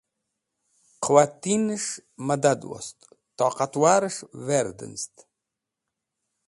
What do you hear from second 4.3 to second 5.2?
verdẽnz̃ẽd.